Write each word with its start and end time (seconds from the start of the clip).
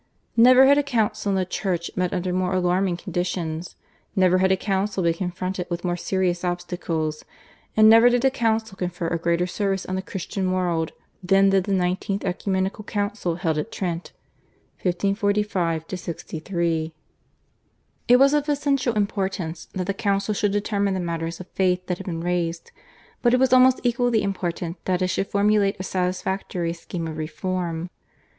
Never 0.35 0.65
had 0.65 0.79
a 0.79 0.81
council 0.81 1.29
in 1.29 1.35
the 1.35 1.45
Church 1.45 1.91
met 1.95 2.11
under 2.11 2.33
more 2.33 2.55
alarming 2.55 2.97
conditions; 2.97 3.75
never 4.15 4.39
had 4.39 4.51
a 4.51 4.57
council 4.57 5.03
been 5.03 5.13
confronted 5.13 5.67
with 5.69 5.83
more 5.83 5.95
serious 5.95 6.43
obstacles, 6.43 7.23
and 7.77 7.87
never 7.87 8.09
did 8.09 8.25
a 8.25 8.31
council 8.31 8.75
confer 8.75 9.09
a 9.09 9.19
greater 9.19 9.45
service 9.45 9.85
on 9.85 9.93
the 9.93 10.01
Christian 10.01 10.51
world 10.51 10.91
than 11.21 11.51
did 11.51 11.65
the 11.65 11.71
19th 11.71 12.23
ecumenical 12.25 12.83
council 12.83 13.35
held 13.35 13.59
at 13.59 13.71
Trent 13.71 14.11
(1545 14.81 15.85
63). 15.95 16.95
It 18.07 18.17
was 18.17 18.33
of 18.33 18.49
essential 18.49 18.95
importance 18.95 19.67
that 19.73 19.85
the 19.85 19.93
council 19.93 20.33
should 20.33 20.51
determine 20.51 20.95
the 20.95 20.99
matters 20.99 21.39
of 21.39 21.45
faith 21.49 21.85
that 21.85 21.99
had 21.99 22.07
been 22.07 22.21
raised, 22.21 22.71
but 23.21 23.35
it 23.35 23.39
was 23.39 23.53
almost 23.53 23.79
equally 23.83 24.23
important 24.23 24.83
that 24.85 25.03
it 25.03 25.09
should 25.09 25.27
formulate 25.27 25.75
a 25.79 25.83
satisfactory 25.83 26.73
scheme 26.73 27.07
of 27.07 27.17
reform. 27.19 27.91